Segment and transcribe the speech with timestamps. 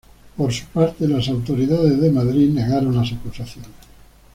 [0.35, 3.69] Por su parte, autoridades de Madrid negaron las acusaciones.